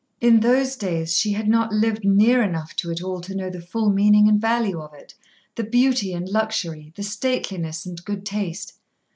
In 0.19 0.39
those 0.39 0.75
days 0.77 1.15
she 1.15 1.33
had 1.33 1.47
not 1.47 1.71
lived 1.73 2.03
near 2.03 2.41
enough 2.41 2.75
to 2.77 2.89
it 2.89 3.03
all 3.03 3.21
to 3.21 3.35
know 3.35 3.51
the 3.51 3.61
full 3.61 3.91
meaning 3.91 4.27
and 4.27 4.41
value 4.41 4.81
of 4.81 4.95
it 4.95 5.13
the 5.53 5.63
beauty 5.63 6.11
and 6.11 6.27
luxury, 6.27 6.91
the 6.95 7.03
stateliness 7.03 7.85
and 7.85 8.03
good 8.03 8.25
taste. 8.25 8.79